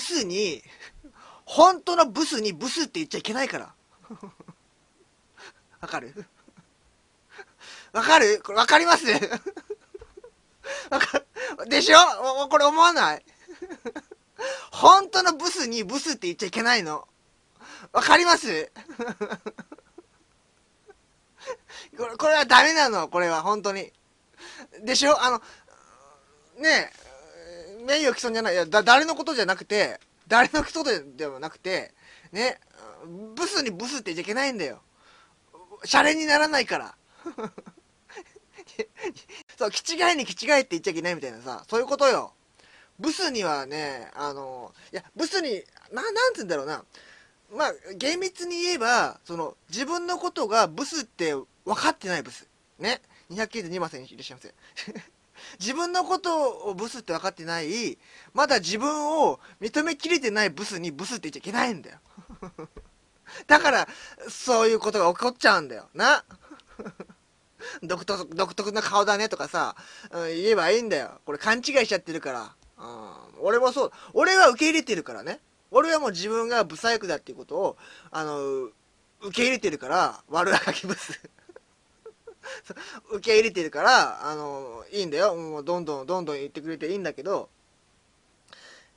[0.00, 0.62] ブスに、
[1.44, 3.74] 本当のブスにブスって言っちゃいけないから。
[5.82, 6.24] わかる？
[7.92, 8.40] わかる？
[8.42, 9.04] これわかります？
[10.90, 11.22] わか
[11.66, 11.98] でしょ？
[12.48, 13.24] これ思わない？
[14.72, 17.06] 本当のブスにブスって言っちゃいけないの。
[17.92, 18.72] わかります？
[21.98, 23.92] これこれはダメなの、これは、本当に。
[24.82, 25.22] でしょ？
[25.22, 25.42] あの、
[26.58, 26.99] ねえ、
[27.80, 31.92] 名誉毀損じゃない、いや、だ、誰のことじゃなくて、誰のことでもなくて、
[32.32, 32.60] ね、
[33.34, 34.80] ブスにブスって言っちゃいけないんだよ。
[35.84, 36.94] シャレにならないから。
[39.58, 42.32] そう、気違いに気違いって言っちゃいけないみたいなさ、そういうことよ。
[42.98, 46.84] ブスにはね、あの、いや、ブスに、な、なんつうんだろうな。
[47.52, 52.46] まあ、厳密に言えば、その、自分のことがブスって分かってないブス。
[52.78, 53.00] ね。
[53.30, 54.54] 292番線いらっしゃいませ。
[55.58, 57.98] 自分のことをブスって分かってない、
[58.32, 61.98] まだ自分を認めきれてないブスにブスって言っちゃいけないんだよ。
[63.46, 63.88] だから、
[64.28, 65.88] そういうことが起こっちゃうんだよ。
[65.94, 66.24] な。
[67.82, 69.76] 独特、独特な顔だねとかさ、
[70.10, 71.20] うん、言えばいいんだよ。
[71.26, 72.54] これ勘違いしちゃってるから。
[72.78, 73.92] うん、俺もそう。
[74.14, 75.40] 俺は受け入れてるからね。
[75.70, 77.76] 俺はもう自分がブサイクだっていうことを、
[78.10, 78.72] あの、受
[79.32, 81.20] け入れてるから、悪あがきブス。
[83.10, 85.34] 受け入れてるから、あの、いいんだよ。
[85.34, 87.48] もうどんどんどんどん言ってくれていいんだけど、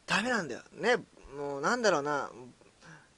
[0.05, 0.61] ダメなんだよ。
[0.73, 0.97] ね。
[1.37, 2.29] もうなんだろうな。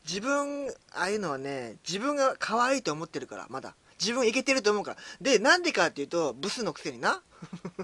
[0.07, 3.75] 自分、ああいうのはね、自分が可愛いと思ってるから、まだ。
[3.99, 4.97] 自分いけてると思うから。
[5.19, 7.21] で、なんでかっていうと、ブスのくせにな。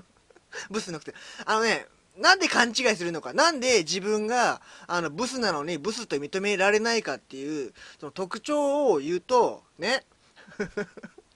[0.69, 1.17] ブスのくせに。
[1.45, 3.33] あのね、なんで勘違いするのか。
[3.33, 10.05] なんで自分が、あの、ブスなのにブスと認められないかっていう、その特徴を言うと、ね。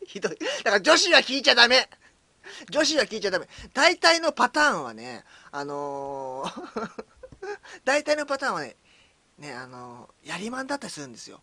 [0.07, 0.37] ひどい。
[0.63, 1.89] だから女子は聞いちゃダメ。
[2.69, 3.47] 女子は聞いちゃダメ。
[3.73, 7.05] 大体のパターンはね、あのー
[7.83, 8.75] 大体のパターンはね、
[9.37, 11.41] ね、あのーやりまんだったりするんですよ。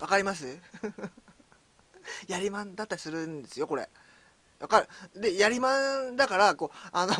[0.00, 0.58] わかります？
[2.28, 3.88] やりまんだったりするんですよ、これ。
[4.60, 4.88] わかる？
[5.20, 7.14] で、やりまんだから、こう、あの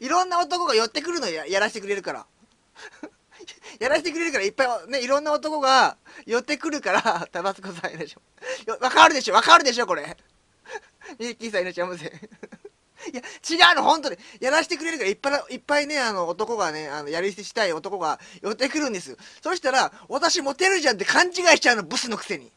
[0.00, 2.26] いろんな男が寄ってくるのややらせてくれるから。
[3.78, 5.96] やらせてくれるから、いっぱい、ね、いろんな男が
[6.26, 10.16] 寄ってくるから、 タバスコさんいらっしゃわかるでしょわかるでしょこれ。
[11.18, 12.06] ミッキーさんいらっしゃいませ。
[13.12, 14.18] いや、違うの、本当に。
[14.40, 19.16] やらせてくれるから、いっぱい、いっぱいね、あの、男がね、あの、やり捨てしたい男が寄ってくるんです。
[19.42, 22.52] そしたら、私モテるじゃんって勘違いしちゃうの、ブスのくせに。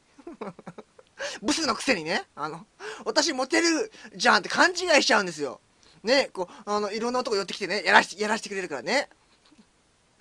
[1.44, 2.66] ブスのくせにね、あの、
[3.06, 5.62] 私モテるじゃんって勘違いしちゃうんですよ。
[6.04, 9.10] ね、こう、あの、いろんな男寄ってきてね、やらし、やらしてくれるからね。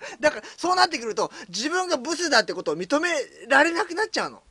[0.19, 3.09] だから、そうなってくると、自分がブスだってことを認め
[3.47, 4.43] られなくなっちゃうの。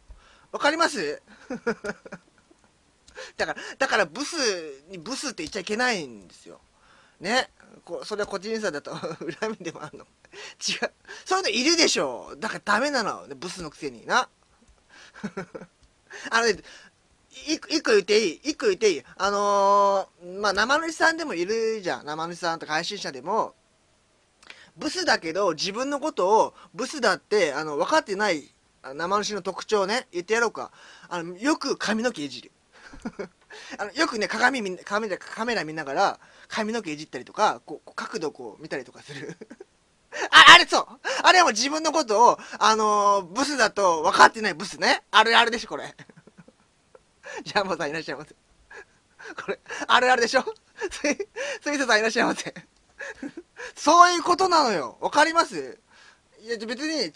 [0.53, 1.23] わかります？
[3.37, 4.37] だから、だからブス
[4.89, 6.61] にブスって言っちゃいけないんですよ。
[7.21, 7.51] ね？
[7.85, 8.95] こそれは個人差だと
[9.41, 10.05] 恨みでもあるの。
[10.67, 10.93] 違う。
[11.25, 12.35] そういうのいるでしょ。
[12.39, 13.27] だからダメなの。
[13.37, 14.29] ブスのくせにな。
[16.31, 16.63] あのね、
[17.47, 18.41] い一個言っていい？
[18.51, 19.05] 一個言っていい？
[19.17, 22.07] あのー、まあ、生主さんでもいるじゃん。
[22.07, 23.55] 生主さんとか配信者でも、
[24.81, 28.53] ブスだけど自分のことをブスだって、あの、分かってない
[28.83, 30.73] 生主の特徴ね、言ってやろうか。
[31.09, 32.51] あの、よく髪の毛いじる。
[33.79, 39.37] あのよくね、鏡見、鏡でカメラ見ながら、髪の毛いじったりとか、こう、角度こう見たりとかする。
[40.31, 40.87] あ、あれそう
[41.23, 45.05] あれはもう自分のことを、あのーブスだと分かってないブスね。
[45.11, 45.95] あるあるでしょ、これ。
[47.45, 48.35] ジャンボさんいらっしゃいませ。
[49.45, 50.45] これ、あるあるでしょ？
[50.91, 51.29] スイ
[51.63, 52.55] スイスさんいらっしゃいませ。
[53.75, 54.97] そういうことなのよ。
[55.01, 55.79] わかります？
[56.43, 57.11] いや、別に、違う、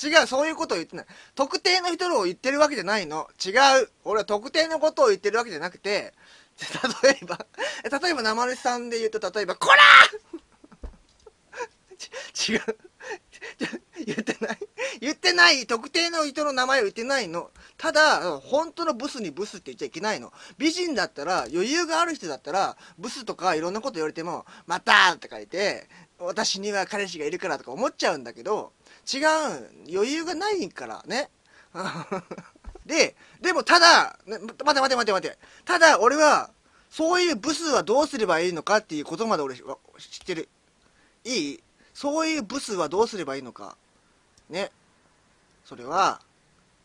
[0.00, 1.06] 違う、そういうことを言ってない。
[1.34, 3.28] 特定の人を言ってるわけじゃないの。
[3.44, 3.50] 違
[3.82, 3.90] う。
[4.04, 6.14] 俺は特定のことを言ってるわけじゃなくて、
[7.02, 7.38] 例えば、
[8.00, 9.76] 例えば生主さんで言うと、例えば、こら
[12.48, 12.62] 違う。
[14.04, 14.58] 言ってない？
[15.00, 15.66] 言ってない。
[15.66, 17.50] 特定の人の名前を言ってないの。
[17.76, 20.32] ただ、本当のブスにブスって言っちゃいけないの。
[20.58, 25.88] 美人だったら、余裕がある人だったら、ブスとかいろんなこと言われても、またって書いて、
[26.18, 28.72] 私には彼氏がいるからとか思っちゃうんだけど、
[29.12, 29.22] 違う。
[29.94, 31.30] 余裕がないからね。
[32.86, 35.38] で、でもただ、ね、待て待て待て待て。
[35.64, 36.50] ただ、俺は、
[36.90, 39.62] そういうブスはどうすればいいのかっていうことまで俺知っ
[40.24, 40.48] てる。
[41.24, 41.62] いい？
[42.00, 43.76] そういうブスはどうすればいいのか。
[44.48, 44.70] ね。
[45.64, 46.20] それは、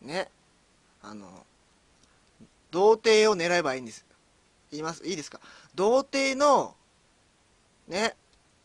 [0.02, 0.28] ね。
[1.04, 1.46] あの、
[2.72, 4.04] 童貞を狙えばいいんです。
[4.72, 5.06] 言います？
[5.06, 5.38] いいですか？
[5.76, 6.74] 童貞の、
[7.86, 8.16] ね。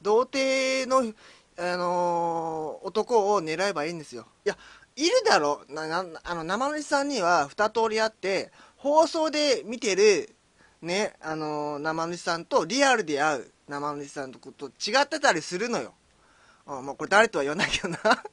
[0.01, 1.13] 童貞の、
[1.59, 4.25] あのー男を狙えばいいんですよ。
[4.43, 4.57] いや、
[4.95, 10.33] いるだろな、な、あの、生主さんには二通りあって、放送で見てる、
[10.81, 15.93] ね、あのー生主さんとリアルで会う生主さんとこと違ってたりするのよ。
[16.67, 17.99] うん、もうこれ誰とは言わないけどな。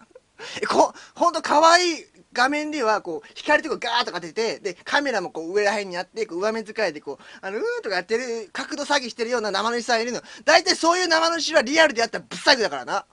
[0.60, 10.22] え、こ、ほんと可愛い画面では、こう、光とかガーッとか出て、で、カメラもこう上ら辺にあって、こう上目遣いでこう、あの、うーとかやってる、角度詐欺してるような生主さんいるの。
[10.44, 13.06] 大体そういう生主はリアルでやったらぶっ詐欺だからな。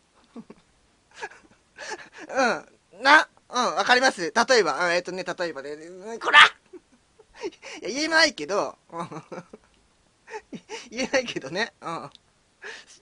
[2.94, 3.04] うん。
[3.04, 6.39] な、うん、わかります例えば、えっ、ー、とね、例えばね、うんこら
[7.81, 8.77] いや、言えないけど、
[10.89, 12.10] 言えないけどね、うん。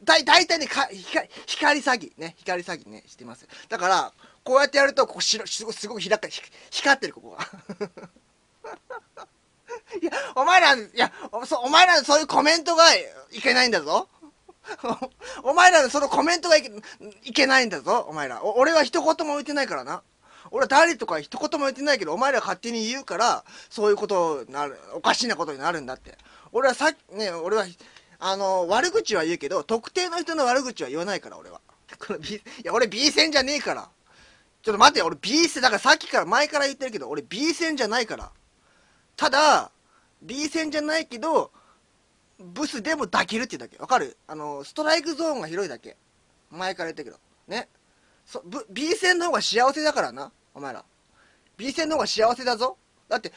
[0.04, 3.48] だ、大体ね、か、光、光詐欺、ね、光詐欺ね、してます。
[3.70, 4.14] だから、
[4.44, 6.28] こうやってやると、ここ白、すごすごく開か、
[6.72, 7.48] 光ってる、ここが。
[10.02, 13.04] いや、お前ら、いや、おお前らのそういうコメントがい
[13.42, 14.10] けないんだぞ。
[15.44, 16.72] お前らのそのコメントがいけ
[17.24, 18.44] いけないんだぞ、お前ら。
[18.44, 20.04] 俺は一言も言ってないからな。
[20.52, 26.18] 俺は誰とか一言も言ってないけど、お前ら勝手に言うから、そういうことになる、おかしなことになるんだって。
[26.52, 27.66] 俺はさっき、ね、俺は、
[28.24, 31.60] あの、悪口は言うけど、特定の人の悪口は言わないから、俺は。
[32.00, 33.90] この B、いや、俺 B 戦じゃねえから。
[34.62, 38.32] ちょっと待って、俺 B 戦、だからさっきから前から言ってるけど、俺 B 戦じゃないから。
[39.18, 39.72] ただ、
[40.22, 41.52] B 戦じゃないけど、
[42.38, 43.78] ブスでも抱けるっていうだけ。
[43.80, 44.16] わかる？
[44.28, 45.98] あの、ストライクゾーンが広いだけ。
[46.52, 47.18] 前から言ったけど。
[47.48, 47.70] ね？
[48.28, 50.32] そ、B 戦の方が幸せだからな。
[50.54, 50.86] お前ら。
[51.58, 52.78] B 戦の方が幸せだぞ。
[53.10, 53.34] だって、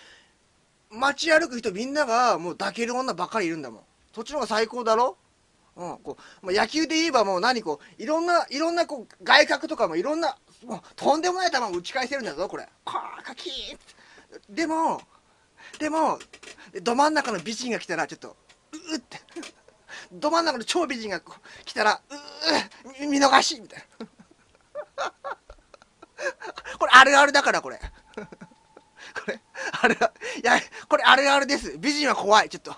[0.90, 3.82] 街歩く人みんながもう抱ける女ばっかりいるんだもん。
[4.14, 5.16] そっちの方が最高だろ？
[5.76, 12.68] うん、こう、野球で言えばもう何こう、いろんな、いろんなこう、外角とかもいろんな、もう、とんでもない球を打ち返せるんだぞ、これ。
[12.84, 15.02] カーカキーでも、
[15.80, 16.20] でも、
[16.82, 18.36] ど真ん中の美人が来たら、ちょっと、
[18.72, 19.20] ううって、
[20.12, 21.20] ど真ん中の超美人が
[21.64, 22.00] 来たら、
[23.00, 24.06] う見逃しみたいな。
[26.78, 27.78] これあるあるだから、これ。
[27.78, 27.82] こ
[29.26, 29.40] れ、
[29.82, 29.98] あれ、い
[30.44, 31.76] や、これあるあるです。
[31.78, 32.76] 美人は怖い、ちょっと。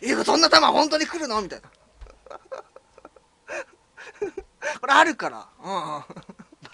[0.00, 1.42] え、そんな球本当に来るの？
[1.42, 1.70] みたいな。
[4.80, 5.48] これあるから。
[5.62, 6.04] うん、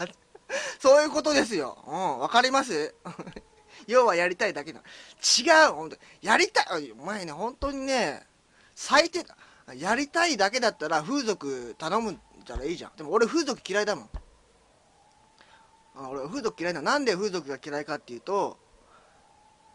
[0.78, 1.82] そういうことですよ。
[1.86, 2.94] うん、わかります？
[3.86, 4.80] 要はやりたいだけな。
[4.80, 4.82] 違
[5.68, 8.26] う、本当やりたい、お前ね、本当にね、
[8.74, 9.24] 最低。
[9.74, 12.96] やりたいだけだったら風俗頼むんじゃいいじゃん。
[12.96, 14.10] でも俺風俗嫌いだもん。
[16.10, 18.56] 俺風俗嫌いななんで風俗が嫌いかっていうと、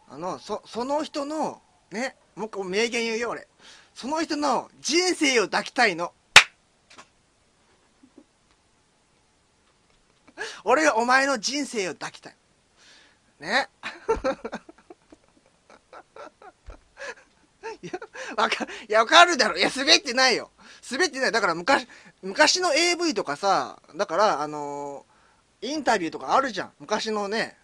[0.08, 1.60] あの、そ、その人の、
[1.90, 3.46] ね、もう一回名言言うよ、俺。
[3.94, 6.12] その人の人生を抱きたいの。
[10.64, 12.36] 俺はお前の人生を抱きたい。
[13.40, 13.68] ね。
[17.82, 17.92] いや、
[18.36, 19.56] わか、いや、わかるだろ。
[19.56, 20.50] いや、滑ってないよ。
[20.90, 21.32] 滑ってない。
[21.32, 21.86] だから昔、
[22.22, 26.72] 昔の AV とかさ、だから、あのー、インタビューとかあるじゃん。
[26.78, 27.56] 昔のね、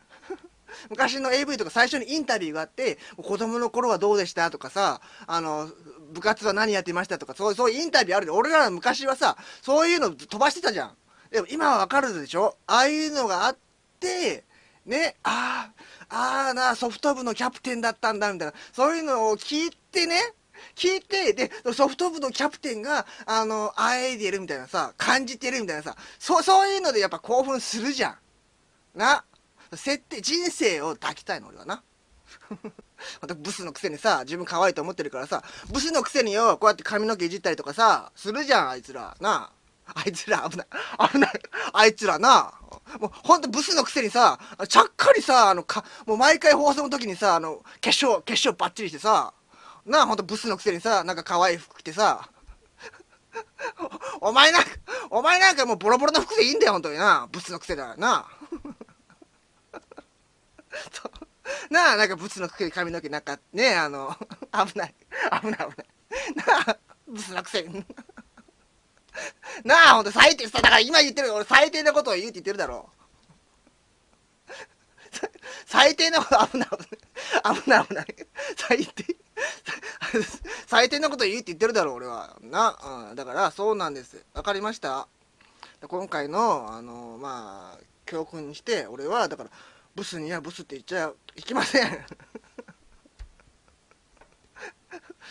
[0.88, 4.50] 昔の AV とか最初にインタビューがあって、子供の頃はどうでした？
[4.50, 5.68] とかさ、あの、
[6.12, 7.18] 部活は何やってました？
[7.18, 10.96] とか、そうそういうインタビューあるで、俺らの昔はさ、そういうの飛ばしてたじゃん。
[11.30, 12.56] でも今はわかるでしょ？
[12.66, 13.56] ああいうのがあっ
[14.00, 14.44] て、
[14.86, 15.70] ね、あ
[16.08, 18.54] あ、ああな、ソフト部のキャプテンだったんだ、みたいな。
[18.72, 20.16] そういうのを聞いてね、
[20.74, 28.98] 聞いて、で、ソフト部のキャプテンが、あの、あえいでるみたいなさ、感じてるみたいなさ、そう、そういうのでやっぱ興奮するじゃん。
[28.98, 29.24] な。
[29.76, 31.82] 設定、人生を抱きたいの、俺はな。
[33.20, 39.16] またブスのくせにさ、自分可愛いと思ってるからさ、ブスのくせによ、こうやって髪の毛いじったりとかさ、するじゃん、あいつら。
[39.20, 39.60] なあ。
[39.94, 40.66] あいつら危ない。
[41.12, 41.42] 危ない。
[41.72, 42.54] あいつらな。
[43.00, 49.32] もうほんとブスのくせにさ、ちゃっかりさ、あの、か、もう毎回放送の時にさ、あの、化粧、化粧バッチリしてさ、
[49.86, 52.28] なあ、ほんとブスのくせにさ、なんか可愛い服着てさ、
[54.20, 54.68] お前なんか、
[55.10, 57.28] お前なんかもうボロボロの服でいいんだよ、ほんとにな。
[57.32, 58.26] ブスのくせだよな。
[60.92, 64.16] そうなあ、なんかブスのく髪の毛なんかね、あの、
[64.52, 64.94] 危ない。
[65.42, 65.66] 危ない危ない。
[66.36, 67.84] なあ、ブスのくせに。
[69.64, 73.00] なあ、ほんと最低、だから今言ってる、俺最低なことを言うって言ってるだろう。
[75.66, 76.68] 最低なこと、危ない
[77.64, 77.86] 危ない。
[77.86, 78.06] 危ない
[78.56, 79.16] 最低。
[80.66, 82.36] 最低なこと言うって言ってるだろ、俺は。
[82.40, 82.76] な、
[83.10, 83.16] うん。
[83.16, 84.24] だから、そうなんです。
[84.34, 85.08] わかりました
[85.86, 89.50] 今回の、あの、まあ、教訓にして、俺は、だから、
[89.94, 91.88] ブスにはブスって言っちゃいけません。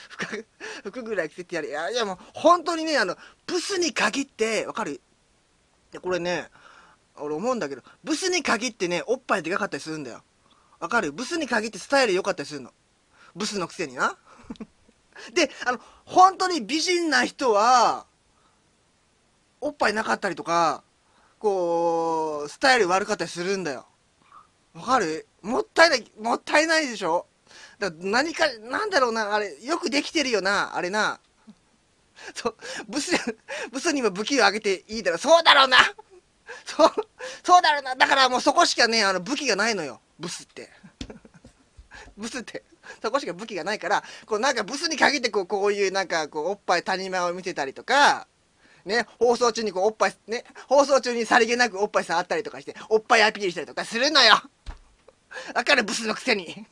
[0.09, 0.45] 服
[0.83, 5.01] 服ぐらい着せてやるいやいやもう本当にねあのブスに限ってわかる？
[5.91, 6.49] でこれね
[7.15, 10.23] 俺思うんだけどブスに限ってねおっぱいでかかったりするんだよ。
[10.79, 11.11] わかる？
[11.11, 12.73] ブスに限ってスタイル良かったりするの。
[13.35, 14.17] ブスのくせにな。
[15.33, 18.05] であの本当に美人な人は
[19.61, 20.83] おっぱいなかったりとか
[21.39, 23.85] こうスタイル悪かったりするんだよ。
[24.79, 25.27] わかる？
[25.41, 27.25] もったいない、もったいないでしょ？
[27.79, 31.19] だ何か、なんだろうな、あれ、よくできてるよな、あれな。
[32.33, 32.55] そう、
[32.87, 33.11] ブス、
[33.71, 35.17] ブスにも武器をあげていいだろう。
[35.17, 35.77] そうだろうな
[36.65, 36.91] そう、
[37.43, 37.95] そうだろうな。
[37.95, 40.01] だからもうそこしかね、あの武器がないのよ。
[40.19, 40.69] ブスって。
[42.17, 42.63] ブスって。
[43.01, 48.27] そこしか武器がないから、こうなんかブスに限ってこう、こういうなんかこう、おっぱい谷間を見せたりとか、
[48.85, 54.41] ね、放送中にこう、おっぱい、ね、放送中にさりげなくおっぱい触ったりとかして、おっぱいアピールしたりとかするのよ
[55.53, 56.65] だからブスのくせに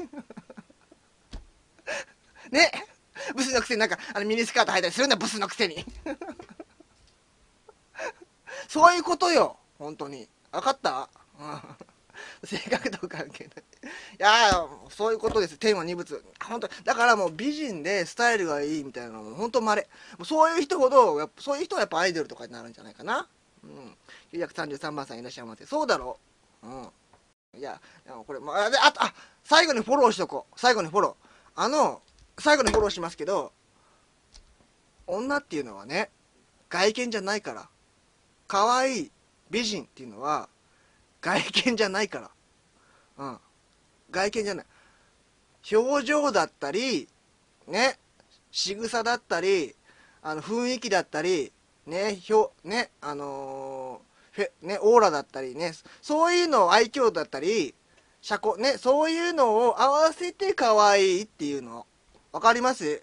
[2.52, 2.72] ね？
[3.36, 5.86] ブスのくせになんか、あのミニスカート履いたりするんだ、ブスのくせに
[8.68, 10.28] そういうことよ、本当に。
[10.52, 11.10] 分かった？
[11.40, 11.62] うん。
[12.44, 13.54] 性格と関係ない。
[13.58, 13.62] い
[14.18, 14.30] や
[14.90, 15.58] そういうことです。
[15.58, 16.24] 天は二物。
[16.44, 19.88] 本当だからもう美人でスタイルがいいみたいなのも本当稀。
[20.26, 23.28] そういう人ほど、やっぱそういう人はやっぱアイドルとかになるんじゃないかな。
[23.64, 23.96] うん。
[24.34, 25.66] 933番さんいらっしゃいませ。
[25.66, 26.18] そうだろ
[26.64, 26.68] う。
[26.68, 26.88] うん。
[27.58, 27.82] いや、
[28.26, 29.14] これ、まあ、あと、あ、
[29.44, 30.60] 最後にフォローしとこう。
[30.60, 31.62] 最後にフォロー。
[31.62, 32.02] あの、
[32.38, 33.52] 最後にフォローしますけど、
[35.08, 36.12] 女っていうのはね、
[36.70, 37.70] 外見じゃないから。
[38.48, 39.12] 可愛い
[39.50, 40.50] 美人っていうのは、
[41.22, 42.32] 外見じゃないから。
[43.18, 43.40] うん。
[44.12, 44.66] 外見じゃない。
[45.74, 47.08] 表情だったり、
[47.68, 47.98] ね、
[48.52, 49.76] 仕草だったり、
[50.22, 51.52] あの、雰囲気だったり、
[51.88, 54.17] ね、表、ね、あのー、
[54.62, 57.74] ね、オーラだったりね、そういうのを愛嬌だったり、
[58.22, 61.86] 社交、ね、そういうのを合わせて可愛いっていうの。
[62.32, 63.02] わかります？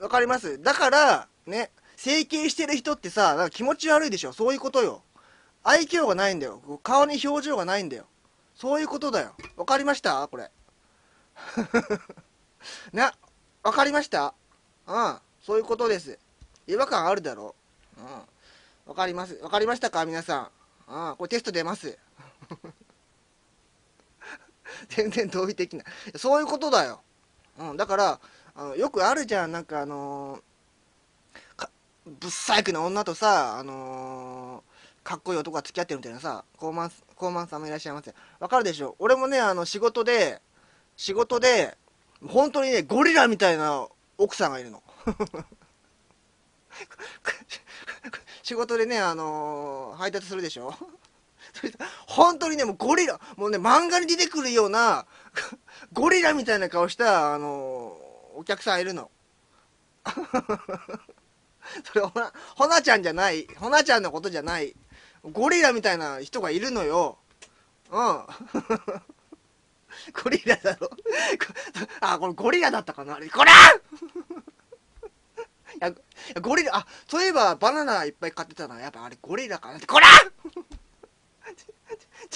[0.00, 0.62] わかります？
[0.62, 4.32] だから、ね、整形してる人ってさ、なんか気持ち悪いでしょ？
[4.32, 5.02] そういうことよ。
[5.64, 6.60] 愛嬌がないんだよ。
[6.82, 8.04] 顔に表情がないんだよ。
[8.54, 9.34] そういうことだよ。
[9.56, 10.26] わかりました？
[10.28, 10.50] これ。
[12.92, 13.12] な、
[13.62, 14.34] わかりました？
[14.86, 15.16] うん。
[15.40, 16.18] そういうことです。
[16.66, 17.54] 違和感あるだろ
[17.98, 18.00] う。
[18.00, 18.06] うん。
[18.86, 19.34] わかります。
[19.42, 20.04] わかりましたか？
[20.06, 20.50] 皆さ
[20.88, 20.92] ん。
[20.92, 21.16] うん。
[21.16, 21.98] これテスト出ます。
[24.88, 26.18] 全然同意できない。
[26.18, 27.02] そういうことだよ。
[27.58, 27.76] うん。
[27.76, 28.20] だから、
[28.54, 29.52] あのよくあるじゃん。
[29.52, 31.68] なんかあのー、
[32.06, 34.72] ぶっ細工な女とさ、あのー
[35.04, 36.90] かっこいい男が付き合ってるみたいなさ、コーマン、
[37.48, 38.14] さんもいらっしゃいませ。
[38.38, 38.94] わかるでしょ？
[39.00, 40.40] 俺もね、あの、仕事で、
[40.96, 41.76] 仕事で、
[42.28, 44.80] 本当にね、ゴリラみたいな奥さんがいるの。
[48.42, 50.74] 仕事でね、あのー、配達するでしょ？
[52.06, 55.06] 本当にね、もうゴリラ、もうね、漫画に出てくるような、
[55.92, 59.10] ゴリラみたいな顔した、あのー、お客さんいるの。
[61.84, 63.46] それほな、ほなちゃんじゃない。
[63.56, 64.74] ほなちゃんのことじゃない。
[65.30, 67.18] ゴリラみたいな人がいるのよ。
[67.90, 68.26] うん。
[70.24, 70.90] ゴリラだろ。
[72.00, 73.14] あ、これゴリラだったかな？
[73.14, 73.52] あれこら
[75.82, 75.92] や、
[76.40, 78.80] ゴリラ、あ、そういえばバナナいっぱい買ってたな。
[78.80, 80.06] やっぱあれゴリラかなってこら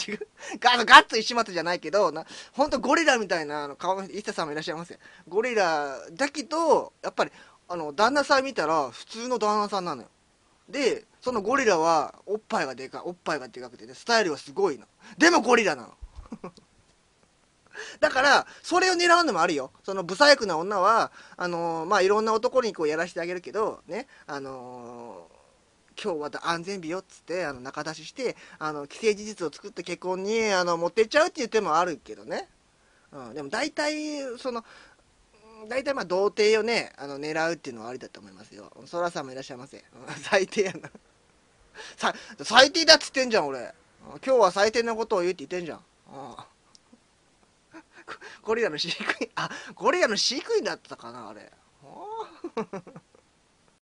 [0.09, 0.29] 違う。
[0.59, 4.99] ガガッツ石松じゃないけど、な、ほんとゴリラみたいなあの顔の人、伊勢さんもいらっしゃいますよ。
[5.29, 7.33] ゴリラだけど、やっぱり、
[7.69, 10.09] あの、旦那さん見たら普通の旦那さんなのよ。
[10.69, 14.87] で、そのゴリラはおっぱいがでかいおっぱいがでかくてねスタイルはすごいの
[15.19, 16.53] でもゴリラなの
[18.01, 19.71] だからそれを狙うのもあるよ。
[19.85, 32.49] そのブサイクな女はあのー、まあいろんな男にこうやらせてあげるけどねあのー、今日は安全日よっつってあの仲出ししてあの既成事実を作って結婚にあの持ってっちゃうっていう手もあるけどね、
[33.13, 34.65] うん、でも大体その
[35.69, 38.71] 大体まあ童貞をねあの狙うっていうのはありだと思いますよ。
[38.87, 39.83] そらさんもいらっしゃいませ。
[40.23, 40.91] 最低やな。
[42.43, 43.75] 最低だっつってんじゃん俺。
[44.25, 46.37] 今日は最低なことを言うって言ってんじゃん、うん。
[48.43, 51.53] ゴリラの飼育員あゴリラの飼育員だったかなあれ。